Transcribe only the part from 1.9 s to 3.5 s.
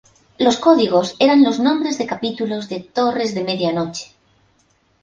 de capítulos de "Torres de